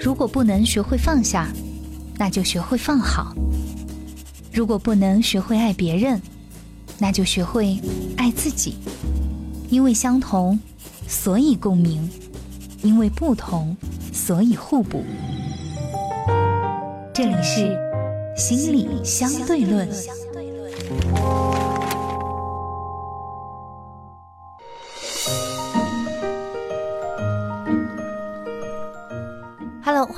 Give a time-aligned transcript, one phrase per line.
[0.00, 1.48] 如果不能学会放下，
[2.18, 3.34] 那就学会放好；
[4.52, 6.20] 如果不能学会爱别人，
[6.98, 7.78] 那就学会
[8.16, 8.76] 爱自己。
[9.68, 10.58] 因为相同，
[11.08, 12.08] 所以共鸣；
[12.82, 13.76] 因为不同，
[14.12, 15.02] 所以互补。
[17.12, 17.76] 这里是
[18.36, 19.88] 心理相对论。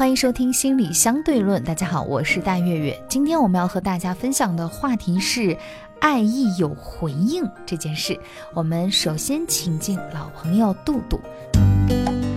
[0.09, 1.63] 欢迎收听心理相对论。
[1.63, 2.99] 大家好，我是大月月。
[3.11, 5.55] 今天我们要和大家分享的话题是
[6.01, 8.19] 爱意有回应这件事。
[8.55, 11.21] 我们首先请进老朋友杜杜。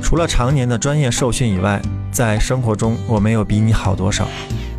[0.03, 4.27] 除了常年的专业受训以外，在生活中我没有比你好多少。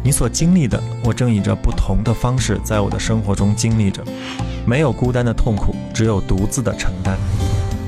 [0.05, 4.05] 你所经历的，我正以着不同的方式在我的生活中经历着。
[4.67, 7.17] 没有孤单的痛苦，只有独自的承担。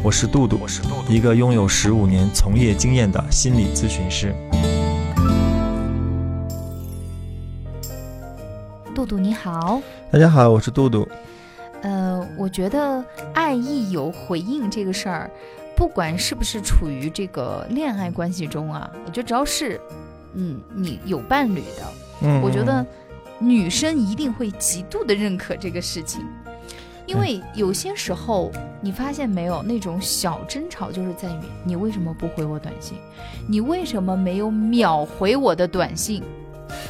[0.02, 0.60] 我是杜杜，
[1.10, 4.34] 一个拥有十五年从业经验的心理咨询师。
[9.04, 11.06] 杜杜你好，大家好，我是杜杜。
[11.82, 15.30] 呃，我觉得爱意有回应这个事儿，
[15.76, 19.78] 不管是不是处于这个恋爱关系中啊，我觉得只要是，
[20.32, 21.82] 嗯，你有伴侣的，
[22.22, 22.84] 嗯，我觉得
[23.38, 26.24] 女生一定会极度的认可这个事情，
[27.04, 32.96] 因为有些时候你发现没有，那种小争吵就是在于你为什么不回我短信，
[33.46, 36.22] 你为什么没有秒回我的短信？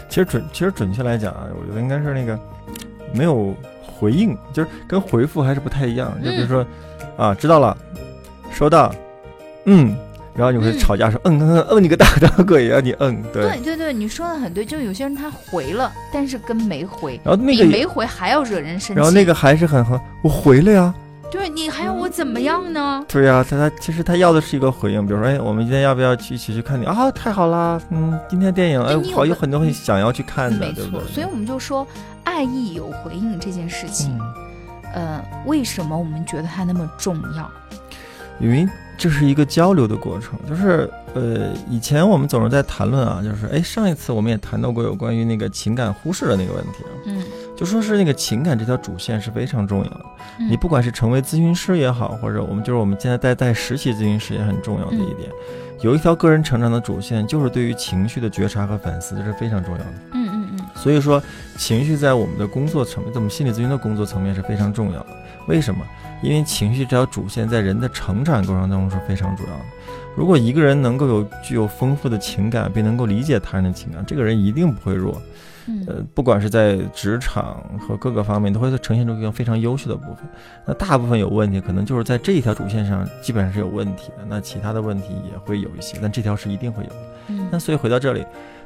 [0.08, 2.38] 其实准，其实准确来讲啊，我觉得应该是那个
[3.12, 6.12] 没有回应，就是跟回复还是不太一样。
[6.22, 6.66] 就比如说，
[7.16, 7.76] 啊，知道了，
[8.52, 8.94] 收到，
[9.64, 9.96] 嗯，
[10.34, 18.94] 然后你会吵架说，嗯嗯嗯，嗯你个大大鬼呀，你嗯，对，对对对，你说的很对，就有些人他回了，但是跟没回，然后那个没回还要惹人生气。
[18.94, 20.94] 然后那个还是很很，我回了呀，
[21.34, 23.04] 对你还要我怎么样呢？
[23.08, 27.10] 对呀、他他其实他要的是一个回应，比如说，哎，我们今天要不要去一起去看电影啊？
[27.10, 31.84] 太好啦，嗯，今天电影，哎对你，有好有很多很想要去看的，没对不对？，错所以我们就说
[32.22, 37.50] 爱意有回应这件事情，嗯，呃，为什么我们觉得它那么重要？
[38.38, 47.24] 因为这是一个交流的过程，就是呃，以前我们总是在谈论啊，就是哎，上一次我们也谈到过有关于那个情感忽视的那个问题啊，嗯，
[47.56, 50.00] 就说是那个情感这条主线是非常重要的。
[50.40, 55.30] 嗯你不管是成为咨询师也好，或者我们就是我们现在在在实习咨询师也很重要的一点，
[55.80, 59.86] 有一条个人成长的主线，就是对于情绪的觉察和反思，这是非常重要的。
[60.12, 61.22] 嗯嗯嗯所以说，
[61.56, 65.06] 情绪在我们的工作层面，在我们心理咨询的工作层面是非常重要的。
[65.46, 65.80] 为什么？
[66.22, 69.64] 因为情绪这条主线在人的成长过程当中是非常重要的。
[70.16, 75.22] 如果一个人能够有具有丰富的情感，并能够理解他人的情感，这个人一定不会弱。
[75.66, 80.24] 嗯呃，不管是在职场和各个方面，都会呈现出一个非常优秀的部分。
[80.66, 84.24] 那大部分有问题，可能就是在这一条主线上基本上是有问题的。
[84.28, 86.96] 那其他的问题也会有一些，但这条是一定会有的。
[87.28, 88.24] 嗯那嗯所以回到这里，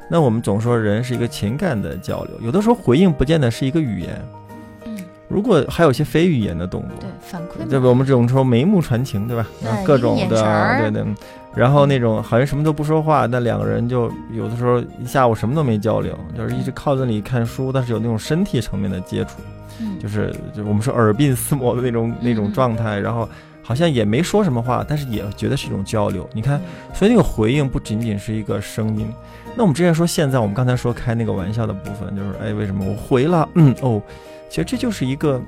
[0.09, 4.21] 那我们总说人是一个情感的交流，有的时候回应不见得是一个语言，
[4.85, 4.97] 嗯，
[5.29, 7.87] 如果还有一些非语言的动作，对，反馈对吧？
[7.87, 9.47] 我们这种说眉目传情，对吧？
[9.85, 11.05] 各种的，对对。
[11.55, 19.41] 然后那种好像什么都不说话，那两个人就有的时候一下午什么都没交流，就是一直靠在那里看书，但是有那种身体层面的接触，
[19.81, 23.27] 嗯就是就我们说耳鬓厮磨的那种那种状态，然后
[23.63, 26.27] 好像也没说什么话，但是也觉得是一种交流。
[26.33, 26.61] 你看，
[26.93, 29.11] 所以那个回应不仅仅是一个声音。
[29.55, 33.49] 那我们之前说，现在我们刚才说开那个玩笑的部分，就是哎，为什么我回了？
[33.55, 34.01] 嗯 哦，
[34.49, 35.41] 其实这就是一个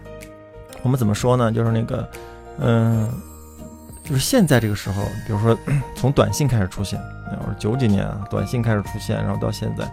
[0.82, 1.52] 我们怎么说呢？
[1.52, 2.10] 就是那个
[2.60, 3.10] 嗯、
[4.04, 5.58] 就是现在这个时候，比如说
[5.96, 9.90] 从短信开始出现，然后九几年啊，短信开始出现，然后到现在。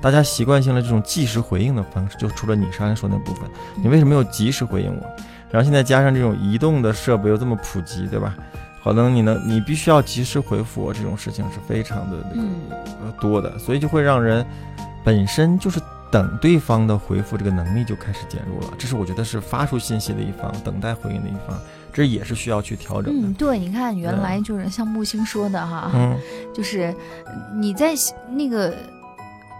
[0.00, 5.02] 大家习惯性的这种即时回应的方式，就除了你刚才说那部分，你为什么没有及时回应我？
[5.48, 8.34] 然后现在加上这种移动的设备又这么普及，对吧？
[8.82, 14.44] 可能你能，你必须要及时回复我，这种事情是非常的那个多的，所以就会让人
[15.04, 15.80] 本身就是
[16.10, 18.74] 等对方的回复这个能力就开始减弱了。
[18.76, 21.56] 这是我觉得是发出信息的一方，等待回应的一方，
[21.92, 23.28] 这也是需要去调整的。
[23.28, 26.18] 嗯，对，你看，原来就是像木星说的哈，嗯
[26.54, 26.94] 就是
[27.54, 27.94] 你在
[28.30, 28.74] 那个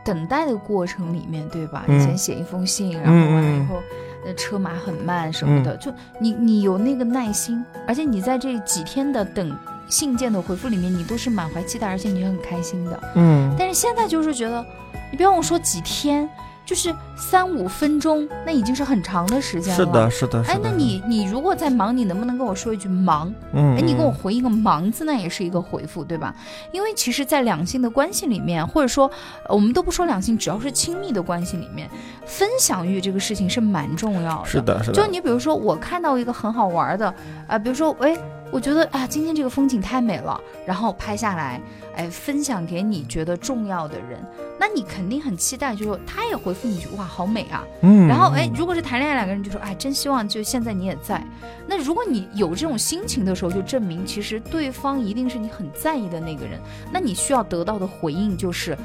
[0.05, 1.85] 等待的过程里面，对吧？
[1.89, 3.83] 嗯以前写一封信，然后完了以嗯后，
[4.25, 9.57] 那车马很慢什么的，就你你有那个耐心，而且你在这几天的等
[9.89, 13.01] 信件的回复里面，你都是满怀期待，而且你很开心的。
[13.15, 14.65] 嗯，但是现在就是觉得，
[15.11, 16.29] 你不要我说几天，
[16.65, 19.77] 就是三五分钟，那已经是很长的时间了。
[19.77, 20.11] 是的，。
[20.11, 23.33] 是的，是哎。，那你你如果在忙，你能不能跟我说一句忙？
[23.53, 26.35] 嗯，哎，你给我嗯回一个“忙”字，那也是一个回复，对吧？
[26.73, 29.11] 因为其实，在两性的关系里面，或者说，
[29.49, 31.89] 呃我们都不说两性，只要是亲密的关系里面，
[32.25, 34.49] 分享欲这个事情是蛮重要的。
[34.49, 37.13] 是的，是的，就你比如说，我看到一个很好玩的，
[37.47, 38.17] 啊、比如说，哎，
[38.53, 41.59] 我觉得啊，今天这个风景太美了，然后拍下来，
[41.97, 44.23] 哎，分享给你觉得重要的人，
[44.61, 47.65] 那你肯定很期待，就说他也回复你一句哇，好美啊。
[47.81, 51.27] 嗯，然后哎，如果是谈恋爱两个人就说哎，真希望就现在你也在。
[51.67, 56.61] 那如果你有这种心情的时候，就证明其实对方一定是你很在意的那个人。
[56.93, 58.77] 那你需要得到的回应就是。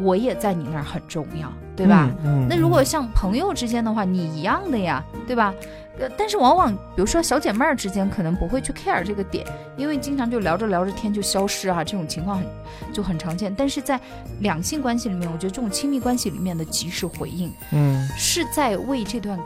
[0.00, 2.08] 我也在你那儿很重要，对吧？
[2.24, 5.52] 嗯那如果像朋友之间的话，你一样的呀，对吧？
[5.98, 9.46] 呃，但是往往比如说小姐妹儿之间，可能不会去 care 这个点，
[9.76, 12.46] 因为经常就聊着聊着天就消失啊，这种情况很
[12.92, 13.54] 就很常见。
[13.54, 14.00] 但是在
[14.40, 19.38] 两性关系里面，我觉得这种亲密关系里面的及时回应，嗯，是在为这段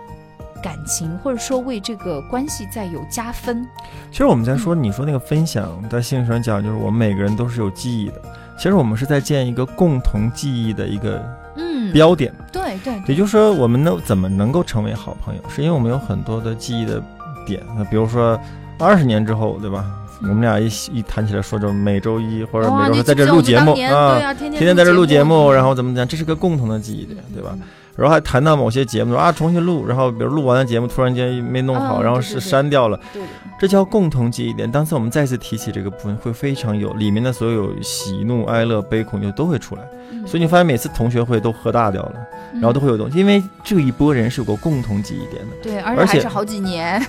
[0.63, 3.67] 感情或者说为这个关系在有加分。
[4.11, 8.23] 其实我们在说，你说那个分享，在心理上讲，就是我们每个人都是有记忆的。
[8.57, 11.23] 其实我们是在建一个共同记忆的一个
[11.57, 17.03] 嗯标点，对对，也就是说，我们能怎么能够成为好朋友，是因为我们有很多的记忆的
[17.47, 17.63] 点。
[17.77, 18.39] 那比如说，
[18.79, 19.85] 二十年之后，对吧？
[20.23, 27.51] 我们俩一一谈起来说，就每周一或者每周在这录节目啊，天天在这录节目，然后怎么讲，这是个共同的记忆点，对吧？
[27.97, 33.23] 然后还谈到某些节目啊，重新录，然后比如录完了节目，突然间没弄好，然后是删掉了，对
[33.59, 34.71] 这叫共同记忆点。
[34.71, 39.83] 当次我们再次提起这个部分，会非常有里面的所有喜怒哀乐悲恐就都会出来。
[40.27, 42.15] 所以你发现每次同学会都喝大掉了，
[42.55, 45.57] 然后都会有东西，因为这一波人是有个共同记忆点的。
[45.63, 47.03] 对，而且还是好几年。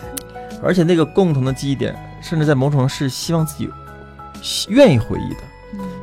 [0.63, 3.69] 而且那个共同的记忆点，甚至在某种是希望自己
[4.69, 5.41] 愿意回忆的。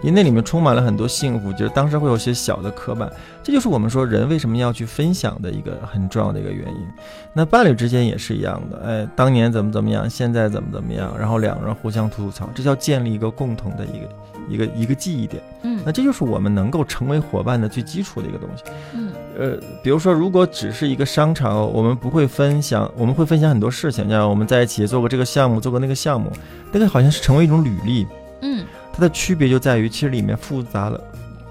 [0.04, 3.10] 因为那里面充满了很多幸福，就是当时会有些小的磕绊，
[3.42, 6.86] 这就是我们说人为什么要去分享的一个很重要的一个原因。
[7.32, 14.08] 那伴侣之间也是一样的，哎，当年怎么怎么样，现在怎么怎么样，然后两个人互相吐吐槽，这叫建立一个共同的一个
[14.50, 15.42] 一个一个记忆点。
[15.62, 18.62] 嗯，那这就是我们能够成为伙伴的最基础的一个东西。
[18.92, 26.30] 嗯，呃，比如说，如果只是一个商场，我们不会分享，我们会分享很多事情，像我们在一起做过这个项目，做过那个项目，
[26.72, 28.06] 那个好像是成为一种履历。
[28.42, 28.66] 嗯。
[28.94, 31.00] 它的区别就在于，其实里面复杂了，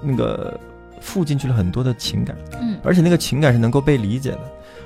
[0.02, 0.58] 那个
[1.00, 4.40] 附进去了很多的情感，嗯，而且那个情感是能够被理解的。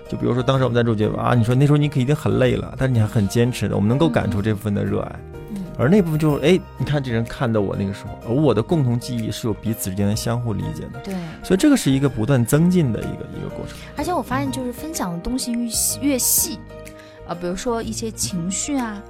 [0.08, 5.16] 就比如说，当时我们在录节目啊，你说那时候你可已经很累了，但是你还很坚持的，我们能够感触这部分的热爱，
[5.50, 11.14] 嗯，而那部分就是，哎，你看这人看到我那个时候，而我的共同记忆是有彼此之间的相互理解的，对，
[11.44, 13.76] 所以这个是一个不断增进的一个一个过程。
[13.96, 16.58] 而且我发现，就是分享的东西越细越细，
[17.28, 19.02] 啊，比如说一些情绪啊，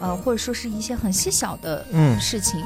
[0.00, 2.64] 呃，或者说是一些很细小的嗯事情。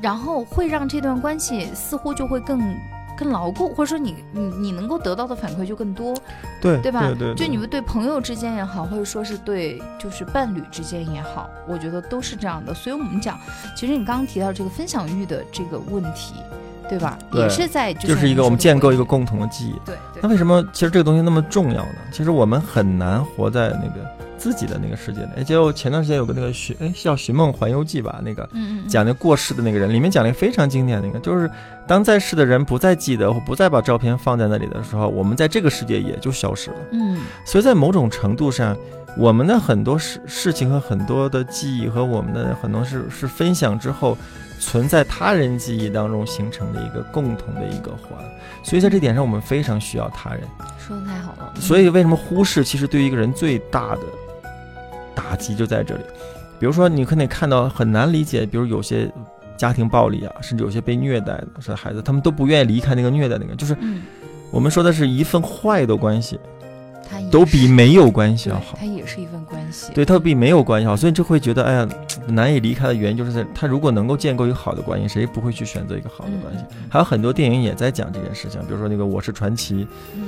[0.00, 2.74] 然后会让这段关系似乎就会更
[3.16, 6.14] 更牢固，或者说你你你能够得到的反馈就更多，
[6.60, 7.10] 对对吧？
[7.18, 12.72] 对，就你们对朋友之间也好，或者说是对就是伴侣之间也好，我觉得都是这样的。
[12.72, 13.36] 所以我们讲，
[13.76, 16.34] 其实你刚刚提到这个分享欲的这个问题，
[16.88, 17.18] 对吧？
[17.32, 19.74] 也是在就是一个我们建构一个共同的记忆。
[19.84, 21.98] 对，那为什么其实这个东西那么重要呢？
[22.12, 24.17] 其实我们很难活在那个。
[24.38, 31.50] 自己的那个世界里，哎，就前段时间有个那个寻，哎，叫《寻梦环游记》吧，那个，嗯嗯，讲那过世的那个人，里面讲了一个非常经典的一个，就是
[31.86, 36.76] 当在世的人不再记得或不再把照片放在那里的时候，我们在这个世界也就消失了。
[36.92, 38.76] 嗯，所以在某种程度上，
[39.16, 44.16] 我们的很多事事情和很多的记忆和我们的很多事是分享之后，
[44.60, 48.18] 存在他人记忆当中形成的一个共同的一个环。
[48.62, 50.42] 所以在这点上，我们非常需要他人。
[50.78, 51.52] 说的太好了。
[51.60, 54.02] 所以为什么忽视，其实对于一个人最大的。
[55.18, 56.02] 打击就在这里，
[56.60, 59.10] 比如说你可能看到很难理解，比如有些
[59.56, 63.76] 家庭暴力啊，甚至有些被虐待的是孩子，他们都不愿意离开那个虐待那个，就是
[64.52, 66.38] 我们说的是一份坏的关系。
[67.30, 71.88] 都比没有关系要好，它也是一份关系，对，它比没有关系好，所以就会觉得，哎呀，
[72.26, 76.64] 难以离开的原因就是在他如果能够建构一个好的关系，谁不会去选择一个好的关系？
[76.88, 79.74] 还有很多电影也在讲这件事情，比如说那个《我是传奇》，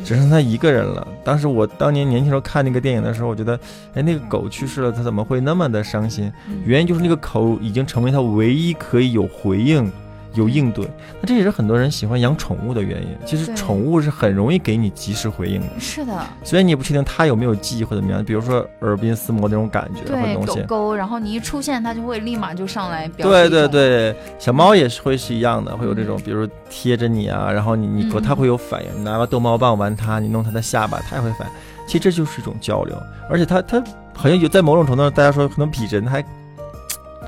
[0.04, 1.06] 只剩他一个人了。
[1.24, 3.58] 当时我当年年轻时候看那个电影的时候，我觉得，
[3.94, 6.32] 哎，那个狗去世了，他怎么会那么的伤心？
[6.64, 9.90] 原因就是那个口已经成为他唯一可以有回应。
[10.34, 10.86] 有应对，
[11.20, 13.08] 那这也是很多人喜欢养宠物的原因。
[13.26, 15.66] 其实宠物是很容易给你及时回应的。
[15.78, 20.60] 是的，虽然你也不确定它有没有记忆或者怎么样，比如说耳鬓厮磨那种感觉或者东西。
[20.62, 28.88] 狗狗，然后你一出现，它就会立马就上来表对对对，小猫也是会是一样的，会有这种，比如贴着你啊，然后你你它会有反应。
[29.00, 31.54] 你拿个逗猫棒玩它，你弄它的下巴，它也会反应。
[31.86, 32.96] 其实这就是一种交流，
[33.28, 33.82] 而且它它
[34.14, 36.24] 好像有在某种程度上，大家说可能比人还。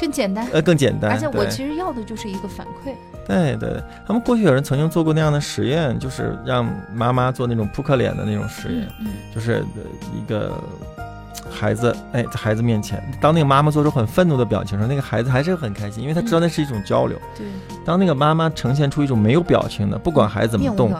[0.02, 1.12] 更简单，呃，更简单。
[1.12, 2.92] 而且我其实要的就是一个反馈。
[3.24, 8.88] 对对，他们过去有人曾经做过那样的实验，就是让妈妈做那种扑克脸的那种实验，
[9.32, 9.64] 就是
[10.12, 10.52] 一个
[11.48, 17.16] 孩子，哎，在孩子面前，当那个妈妈做出很愤怒的表情时，那个孩子还是很开心，因为他知道那是一种交流。
[17.38, 17.46] 对。
[17.84, 20.92] 当那个妈妈呈现出一种没有表情的，不管孩子怎么动，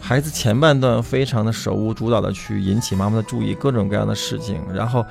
[0.00, 5.04] 孩子前半段非常的手舞足蹈的去引起妈妈的注意，各种各样的事情，然后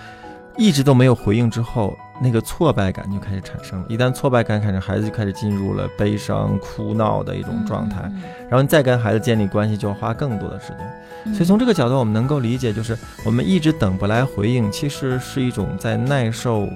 [0.57, 1.93] 一直都没有回应之后。
[2.23, 3.85] 那个挫败感就开始产生了。
[3.89, 8.09] 一旦挫败感产生，孩子就开始进入了悲伤、哭闹的一种状态。
[8.49, 11.33] 然后你再跟孩子建立关系，就要花更多的时间。
[11.33, 16.67] 所以从这个角度，我们能够理解，就是我们一直等不来回应，其实是一种在耐受，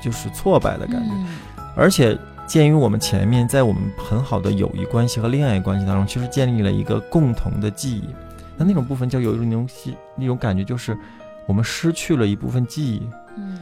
[0.00, 1.10] 就是挫败的感觉。
[1.74, 2.16] 而且
[2.46, 8.04] 鉴于我们前面在我们很好的友谊关系和恋爱关系当中，其实建立了一个共同的记忆，
[8.56, 9.68] 那那种部分就有一种那种
[10.16, 10.96] 那种感觉，就是
[11.46, 13.02] 我们失去了一部分记忆。
[13.36, 13.58] 嗯。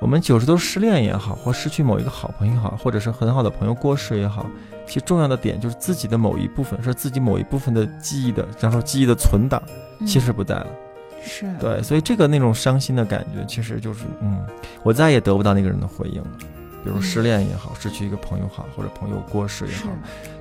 [0.00, 4.46] 我们九十都失恋也好，或失去某一个好朋友也好，或者是很好的朋友过世也好，
[4.86, 9.62] 其实重要的点就是自己的某一部分，是自己某一部分的记忆的，然后记忆的存档，
[10.06, 10.66] 其实不在了。
[11.22, 14.42] 是对，所以这个那种伤心的感觉，其实就是，嗯，
[14.82, 16.28] 我再也得不到那个人的回应了。
[16.82, 19.90] 比如失恋也好，失去一个朋友好，或者朋友过世也好，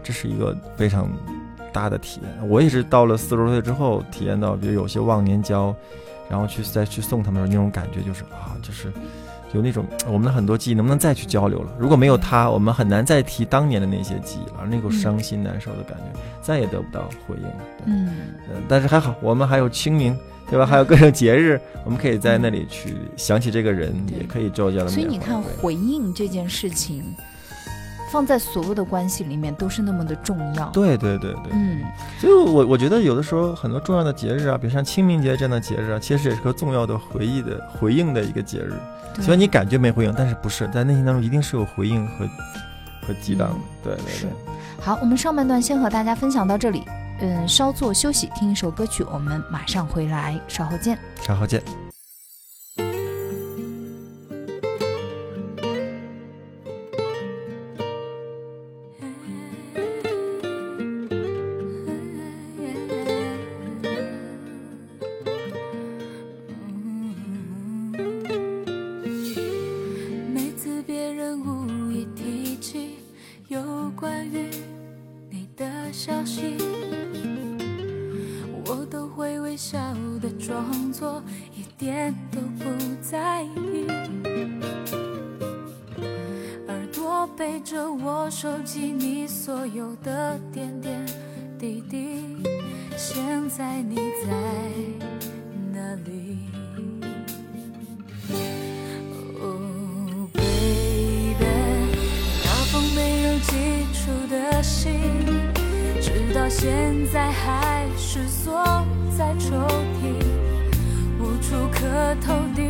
[0.01, 1.11] 这是一个非常
[1.73, 2.49] 大的体验。
[2.49, 5.75] 我也是到了四十多岁之后，体验到，比如有些忘年交，
[6.29, 8.89] 然后去再去送他们的时候，那种感觉就是啊，就是。
[9.53, 11.71] 有那种我们的很多记忆能不能再去交流了？
[11.79, 17.65] 如果没有他，我们很难再提当年的那些记忆了，那股伤心难受的感觉再也得不到回应了。
[17.85, 18.09] 嗯，
[18.67, 20.17] 但是还好，我们还有清明，
[20.49, 20.65] 对吧？
[20.65, 24.91] 还有各种节日，我们可以在那里去想起这个人，也可以做这样的。
[24.91, 27.03] 所以你看，回应这件事情。
[28.11, 30.69] 放在所有的关系里面都是那么的重要。
[30.69, 31.81] 对对对对，嗯，
[32.19, 38.73] 所以我我觉得有的时候很多重要的节日啊，比如像清明节这样的节日啊，其实也是个重要的回忆的回应的一个节日。
[39.19, 42.27] 虽然你感觉没回应，但是不是在内心当中一定是有回应和
[43.07, 43.55] 和激荡的。
[43.83, 44.29] 对对对。
[44.81, 46.83] 好，我们上半段先和大家分享到这里，
[47.19, 50.97] 嗯，稍作休息，听一首歌曲，我们马上回来，稍后见。
[51.21, 51.88] 稍后见。
[87.63, 91.05] 着我收集你所有的点点
[91.57, 92.43] 滴滴，
[92.97, 94.31] 现在你在
[95.73, 96.37] 哪里
[99.41, 101.39] ？oh baby，
[102.43, 103.51] 那封没有寄
[103.93, 104.93] 出的信，
[106.01, 108.63] 直到现在还是锁
[109.17, 109.55] 在抽
[110.01, 110.15] 屉，
[111.19, 112.68] 无处可投递。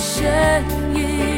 [0.00, 0.64] 身
[0.94, 1.29] 影。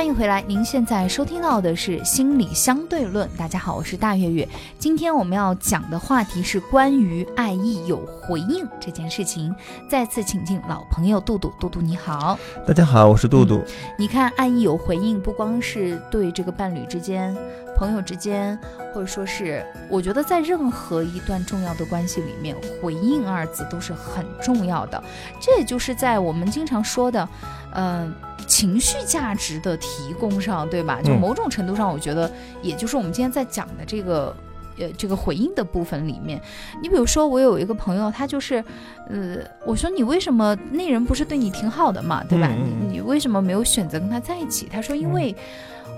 [0.00, 3.28] 欢迎回来，您现在收听到的是《心理相对论》。
[3.36, 4.48] 大家好，我是大月月。
[4.78, 9.54] 今天我们要讲的话题是关于爱意有回应这件事情。
[9.90, 12.38] 再次请进老朋友杜杜，杜杜你好。
[12.66, 13.62] 大家好，我是杜杜。
[13.98, 17.36] 你看，爱意有回应，不光是对这个伴侣之间、
[17.76, 18.58] 朋友之间，
[18.94, 25.04] 或者说是，我觉得在任何一段重要的关系里面，回应二字都是很重要的。
[25.38, 27.28] 这也就是在我们经常说的，
[27.74, 28.12] 嗯。
[28.46, 31.00] 情绪价值的提供上，对吧？
[31.04, 32.28] 就某种程度上，我觉得，
[32.62, 34.34] 也就是我们今天在讲的这个，
[34.76, 36.40] 呃，这个回应的部分里面，
[36.82, 38.64] 你比如说，我有一个朋友，他就是，
[39.08, 42.48] 呃，我说你为什么那人不是对你挺好的嘛，对吧？
[42.48, 44.66] 你你为什么没有选择跟他在一起？
[44.68, 45.32] 他说，因为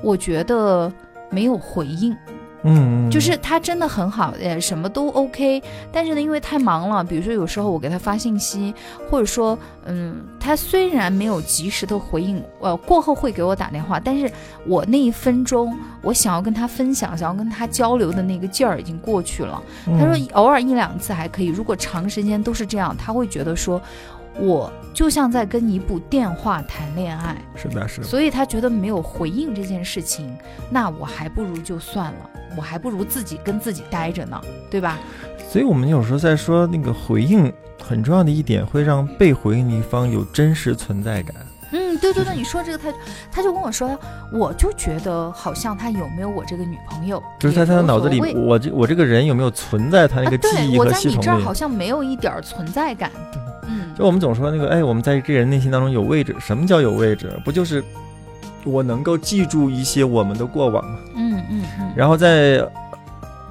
[0.03, 0.93] 我觉得
[1.31, 2.13] 没有回应。
[2.13, 8.75] 嗯，嗯就是他真的很好，呃，什么都 OK，但是呢，因为太忙了，比如说有时候我给他发信息，
[9.11, 14.31] 或者说，嗯，他虽然没有及时的回应，呃，过后会给我打电话，但是
[14.67, 19.63] 我那一分钟，我想要跟他分享，想要跟他交流的那个劲儿已经过去了。
[19.99, 23.81] 他说偶尔一两次还可以，如果长时间都是这样，他会觉得说。
[24.39, 28.07] 我就像在跟一部电话谈恋爱，是的，是的。
[28.07, 30.35] 所以他觉得没有回应这件事情，
[30.71, 34.41] 那我还不如就算了，我还不如自己跟自己待着呢，
[34.71, 34.99] 对吧？
[35.49, 41.35] 所以我们有时候在说那个回应很重要的一点，会让被回应的一方有真实存在感。
[41.75, 42.93] 嗯，对对对，你说这个，他
[43.31, 43.99] 他就跟我说，
[44.31, 50.79] 我就觉得好像他有没有我这个女朋友，就是在他的脑子里，我这我这个人有没有存在他那个记忆和系统里？
[50.79, 53.11] 我在你这儿好像没有一点存在感。
[53.97, 56.35] 就我们总说那个，哎，我们在这人内心当中有位置。
[56.39, 57.31] 什么叫有位置？
[57.45, 57.83] 不就是
[58.65, 60.99] 我能够记住一些我们的过往吗？
[61.17, 61.93] 嗯嗯嗯。
[61.95, 62.67] 然后在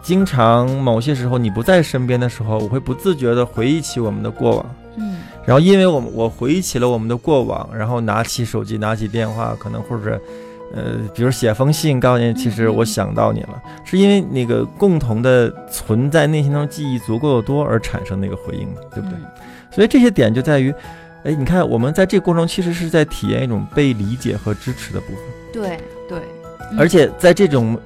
[0.02, 4.66] 经常某些时候你不在身边的时候，我会不自觉的回忆起我们的过往。
[4.96, 5.18] 嗯。
[5.46, 10.20] 然后因为我们我回忆起了我们的过往，然后拿起手机，拿起电话，可能或者
[10.74, 19.18] 呃，比如写封信告诉你，其实我想到你了，是因为那个共同的存在内心当中记忆足够的多而产生那个回应，对不对？
[19.72, 20.74] 所以这些点就在于，
[21.24, 25.18] 哎，你看，我们在这个过程中其实是在体验一种被理解和支持的部分。
[25.54, 25.80] 对
[26.10, 26.20] 对，
[26.78, 27.80] 而且在这种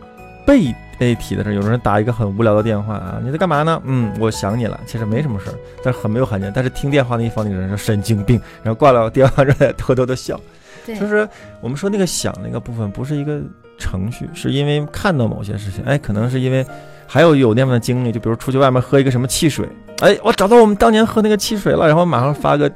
[0.45, 3.81] 被被提的时候，有人打一个很无聊的电话啊，你在干嘛呢？
[3.85, 4.79] 嗯，我想你了。
[4.85, 6.51] 其实没什么事儿，但是很没有罕见。
[6.53, 10.39] 但是听电话那一方那个人说神经病，然后挂了电话之后偷偷的笑。
[10.87, 11.27] 就是
[11.61, 13.41] 我们说那个想那个部分不是一个
[13.77, 16.65] 程序，是因为看到某些事情，哎，可能是因为。
[17.07, 22.71] 还有有那样的经历，就比如出去外面喝一个什么汽水，哎，我找到我们当年喝那个汽水了，然后马上发个，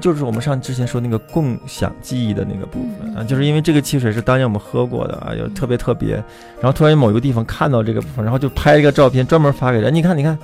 [0.00, 6.14] 就是我们上之前说那个共享记忆的那个部分啊，就是因为这个汽水是当年我们喝过的啊，有特别特别，
[6.60, 10.38] 然后突然某一个地方看到这个部分，然后就拍一个照片专门发给人，你看，你看。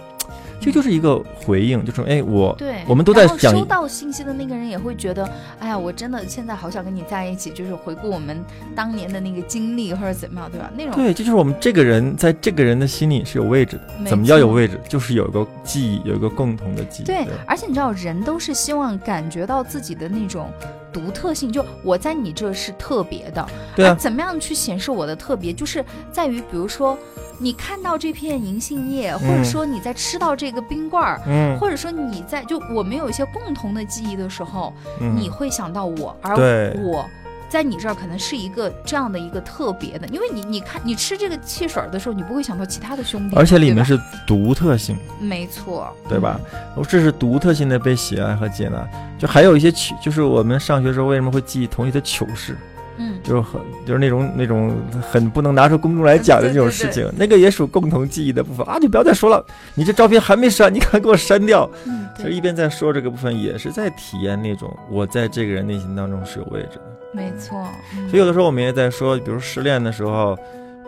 [0.61, 3.53] 这就是一个回应，就是哎，我对，我们都在讲。
[3.53, 5.29] 收到信息的那个人也会觉得，
[5.61, 8.42] 哎呀，我真的现在好想跟你在一起，就是回顾我们
[8.75, 10.71] 当年的那个经历或者怎么样，对吧？
[10.77, 14.05] 那种对，这就是我们这个人在这个人的心里是有位置的。
[14.09, 14.81] 怎么叫有位置？
[14.88, 17.07] 就是有一个记忆，有一个共同的记忆。
[17.07, 20.51] 对，而且你知道，人都是希望感觉到自己的那种
[20.92, 23.46] 独特性，就我在你这是特别的。
[23.75, 23.94] 对啊。
[23.94, 25.53] 怎么样去显示我的特别？
[25.53, 26.96] 就是在于，比如说。
[27.38, 36.35] 你看到这片银杏叶，或者说你在吃到这个冰棍儿，嗯，或者说你在就我们有一些共同的记忆的时候，你会想到我，而
[36.83, 37.05] 我
[37.48, 46.40] 在你这儿可能是一个这样的一个特别的，因为你你看你吃这个汽水的时候，你不会想到其他的兄弟，而且里面是独特性，没错，对吧？
[46.88, 48.87] 这是独特性的被喜爱和接纳。
[49.18, 52.56] 就还有一些糗，就是我们上学时候为什么会记忆同学的糗事，
[52.98, 53.18] 嗯？
[53.22, 58.76] 就是很就是那种那种很不能拿出公众来讲的这种事情，那个也属共同记忆的部分啊！
[58.80, 59.42] 你不要再说了，
[59.74, 61.68] 你这照片还没删，你赶快给我删掉。
[61.87, 66.95] 嗯，其实，一边在说这个部分，也是在体验那种我在这个人内心当中是有位置的。
[67.16, 67.66] 没错。
[67.96, 70.38] 嗯所以有的时候我们也在说，比如失恋的时候，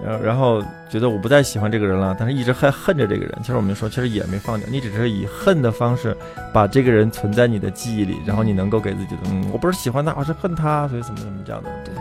[0.05, 3.35] 然后然后觉得我不再喜欢这个人了，但是一直还恨着这个人。
[3.41, 6.15] 其实我们说，其实也没放掉，你只是以恨的方式
[6.53, 11.71] 把这个人存在你的记忆里，然后你能够给自己的，嗯，我不是喜欢他，我是恨他，所以怎么怎么这样的。
[11.85, 11.95] 对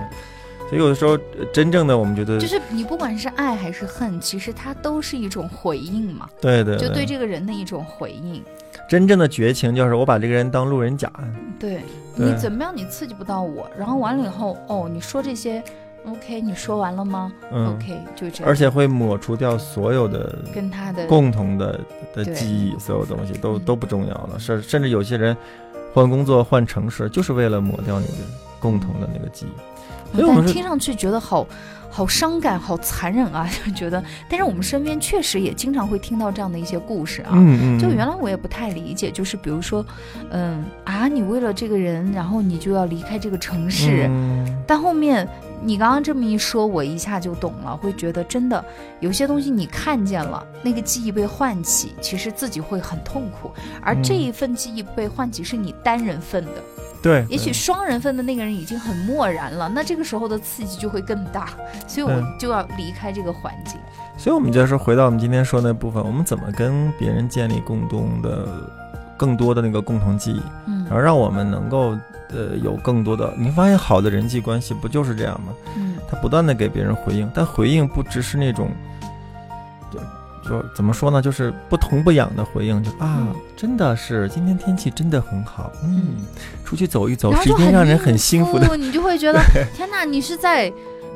[0.70, 8.44] 所以有的时候，呃真正的我们觉得，就是你不管是爱还是恨，其实它都是一种回应嘛，对对就对这个人的一种回应。
[8.90, 11.10] 真正的绝情就是我把这个人当路人甲。
[11.58, 11.82] 对对
[12.18, 15.64] 你怎么样，你刺激不到我，然后完了以后，哦，你说这些
[16.06, 18.48] ，OK，你说完了吗、嗯 o k 就这样。
[18.48, 21.80] 而且会抹除掉所有的跟他的共同的
[22.14, 24.40] 的记忆，所有东西都嗯都不重要了。
[24.40, 25.36] 甚甚至有些人
[25.94, 28.14] 换工作、换城市，就是为了抹掉你的
[28.60, 30.16] 共同的那个记忆。
[30.16, 31.46] 所以我们是但听上去觉得好
[31.98, 34.04] 好伤感、好残忍啊， 就觉得。
[34.30, 37.32] 但是我们身边确实也经常会听到这样的一些故事啊。
[37.34, 39.84] 嗯嗯，就原来我也不太理解，就是比如说，
[40.30, 45.28] 嗯啊，你为了这个人，然后你就要离开这个城市，嗯但后面
[45.62, 48.64] 你刚刚这么一说，我一下就懂了，会觉得真的
[49.00, 56.52] 有些东西你看见了，那个记忆被唤起，其实自己会很痛苦，而这嗯一份记忆被唤起是你单人份的，
[57.02, 61.50] 对，也许双人份的那个人已经很漠然了，那这个时候的刺激就会更大，
[61.88, 62.24] 所以我嗯。
[62.40, 63.80] 就要离开这个环境。
[64.16, 68.48] 所以我们就是回到我们今天说那部分，我们怎么跟别人建立共同的、
[69.18, 70.84] 更多的那个共同记忆，嗯。
[70.86, 71.98] 然后让我们能够
[72.30, 75.54] 呃有更多的，你发现好的人际关系不就是这样吗？
[75.76, 75.96] 嗯。
[76.10, 78.72] 他不断的给别人回应，但回应不只是那种，
[79.92, 80.00] 就
[80.50, 83.36] 就怎么说呢，就是不疼不痒的回应，就啊，嗯。
[83.58, 86.26] 真的是今天天气真的很好，嗯，嗯。
[86.64, 89.42] 出去走一走是一件让人很幸福的，付你就会觉得
[89.76, 90.72] 天哪，你是在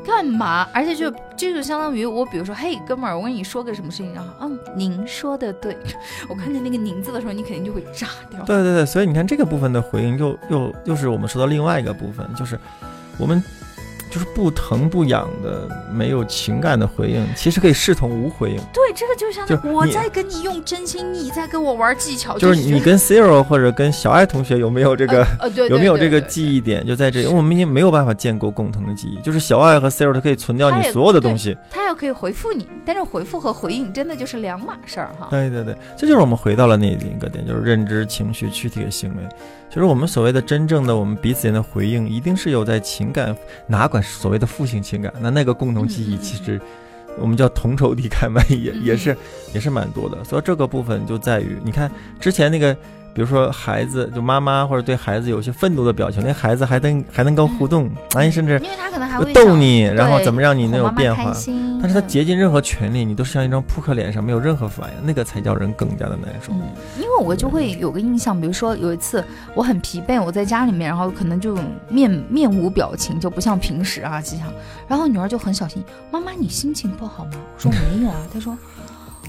[0.05, 0.67] 干嘛？
[0.73, 5.77] 而且就这就相当于我，比如说，嘿，哥们儿，我跟你说个什么事情，然后嗯，您说的对，
[6.27, 8.43] 我看见那个“您”字的时候，你肯定就会炸掉。
[8.45, 12.59] 对对对，所以你看这个部分的回应又又又是我们说到另外一个部分，就是
[13.17, 13.43] 我们
[14.11, 18.57] 就是不疼不痒的、没有情感的回应，其实可以视同无回应。
[18.73, 25.25] 对，这个就像就我在跟你用真心，你在跟我玩技巧，就是你跟 Zero 或者跟小爱同学有没有这个？
[25.39, 26.21] 呃，对有没有这个？
[26.21, 26.85] 记忆点？
[26.85, 29.21] 就在这里，我们已经没有办法建构共同的记忆。
[29.21, 31.57] 就是小爱和 Zero，它可以存掉你所有的东西。
[31.69, 35.27] 他也可以回复你，但是回复和回应真的就是两码事儿哈。
[35.29, 39.23] 对对对，这就是我们回到了那一个点，就是认知、情绪、躯体的行为。
[39.69, 43.33] 就是我们所谓的真正的我们彼此间的回应，一定是有在情感，
[43.67, 46.59] 哪管是所谓的父性情感，那那个共同记忆其实
[47.19, 49.15] 我们叫同仇敌忾 嘛，也嗯也是
[49.53, 50.23] 也是蛮多的。
[50.23, 52.75] 所以这个部分就在于，你看之前那个。
[53.13, 61.33] 比如说孩子，就妈妈或者对孩子有些愤怒的表情，那孩子还能还能够互动，哎，甚至因为他可能还会逗你，然后怎么让你能有变化
[61.81, 66.53] 但是他嗯竭尽任何全力，你都是像一张扑克脸上没有任何反应，那个才叫人更加的难受。
[66.53, 66.61] 嗯，
[66.97, 69.23] 因为我就会有个印象，比如说有一次
[69.55, 71.57] 我很疲惫，我在家里面，然后可能就
[71.89, 74.47] 面面无表情，就不像平时啊吉祥。
[74.87, 77.31] 然后女儿就很小心，妈妈你心情不好吗？
[77.55, 78.17] 我说没有啊。
[78.31, 78.57] 她说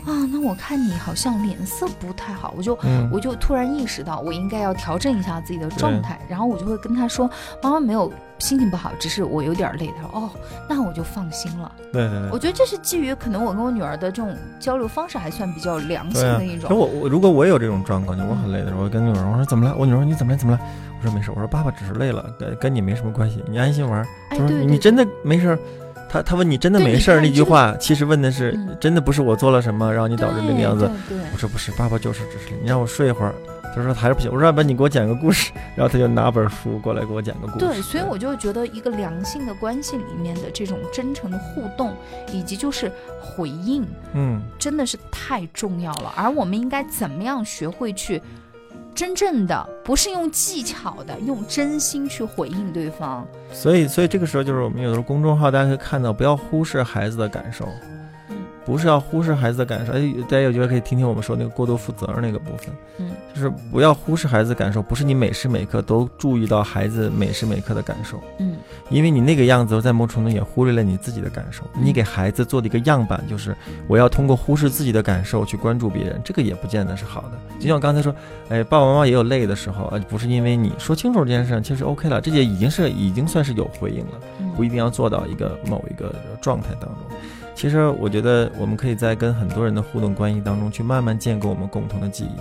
[0.05, 7.31] 啊，那我看你好像脸色不太好，我就嗯，我就突然意识到，我应该要调整一下自己的状态，然后我就会跟他说，
[7.63, 9.93] 妈妈没有心情不好，只是我有点累。
[9.97, 10.31] 他说哦，
[10.69, 11.71] 那我就放心了。
[11.93, 12.39] 对对对我。
[12.39, 16.69] 觉得这是基于可能我跟我女儿的这种交流方式还算比较良性的一，种。
[16.69, 19.77] 可我我如果我有这种状况，就我很累的时候，我跟女儿我说怎么了？
[19.79, 20.39] 我女儿说你怎么了？
[20.39, 20.61] 怎么了？
[20.99, 24.07] 我说没事，我说爸爸只是累了，跟跟你没什么关系，你安心玩儿。
[24.31, 25.59] 哎，对对对你真的没事儿？
[26.13, 30.85] 他他问你真的没事儿那句话，其实问的是嗯真的不是我做了什么让你导致那个样子。
[31.33, 33.35] 我说不是，爸爸就是只是你让我睡一会儿。
[33.75, 34.31] 他说还是不行。
[34.31, 37.65] 我说要不然你给我讲个故事，然后他就拿本书过来给我讲个故事。
[37.65, 41.97] 对，所以我就觉得一个良性的关系里面的这种真诚的互动，
[42.31, 46.13] 以及就是回应，嗯，真的是太重要了。
[46.15, 48.21] 而我们应该怎么样学会去
[48.95, 53.27] 真正的，不是用技巧的，用真心去回应对方。
[53.51, 57.67] 所以所以这个时候就是我们有的时候公众号大家可以看到，不要忽视孩子的感受。
[58.65, 59.93] 嗯不是要忽视孩子的感受。
[59.93, 68.57] 哎，大家有机会可以听听我们说那个过度负责任那个部分，嗯，就是不要忽视孩子的感受，不是你每时每刻都注意到孩子每时每刻的感受，嗯，
[68.89, 71.65] 因为你那个样子在某种程度也忽略了你自己的感受。
[71.75, 73.57] 你给孩子做的一个样板就是
[73.89, 77.33] 我要通过忽视自己的感受去关注别人，这个也不见得是好的。
[77.59, 78.15] 就像我刚才说，
[78.49, 84.13] 哎，爸爸妈妈也有累的时候，呃，不是因为你说清楚这件事，其实 OK 了，这也已经是已经算是有回应了，
[84.57, 86.97] 不一定要做到一个某一个状态当中。
[87.55, 92.41] 其实我觉得我们可以在跟很多人的互动关系当中去慢慢建构我们共同的记忆，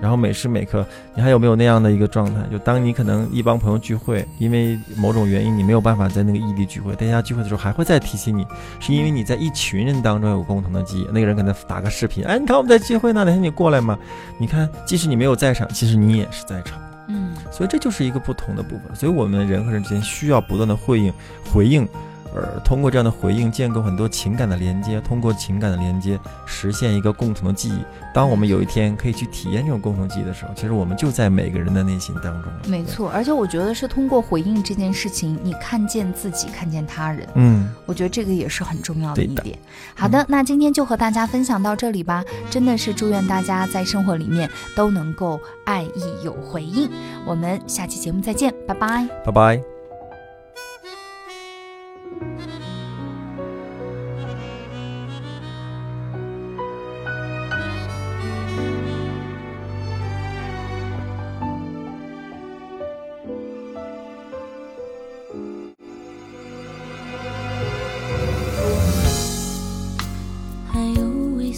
[0.00, 2.42] 然后每时每刻，你还有没有那样的一个状态？
[2.50, 8.46] 就当你可能一帮朋友聚会，因为某种原因你没有办法在那个异地聚会，大家聚会的时候还会再提起你，
[8.78, 11.08] 是因为你在一群人当中有共同的记忆。
[11.12, 13.98] 那个人可能打个视频，哎，你看我们在聚会呢，哪天你过来嘛？
[14.38, 16.78] 你看，即使你没有在场，其实你也是在场。
[17.08, 18.94] 嗯，所以这就是一个不同的部分。
[18.94, 21.12] 所以我们人和人之间需要不断的回应，
[21.52, 21.88] 回应。
[22.34, 27.78] 而通过这样的回应，建构很多情感的连接，通过情感的连接，实现一个共同的记忆。
[28.14, 32.52] 当我们有一天可以去体验这种共同记忆的时候，其实我们就在每个人的内心当中。
[32.66, 37.26] 没错，而且我觉得是通过回应这件事情，你看见自己，看见他人。
[37.34, 39.58] 嗯，我觉得这个也是很重要的一对点。
[39.94, 42.24] 好的，那今天就和大家分享到这里吧。
[42.50, 46.90] 真的是祝愿大家在生活里面都能够爱意有回应。
[47.24, 49.06] 我们下期节目再见，拜拜。
[49.24, 49.71] 拜拜。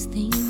[0.07, 0.44] things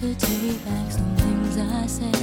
[0.00, 2.16] could take back some things I said.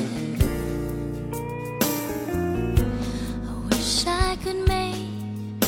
[3.46, 5.62] I wish I could make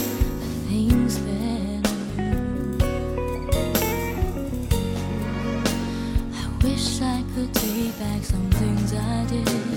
[0.67, 1.81] things better.
[6.33, 9.68] I wish I could take back some things I did.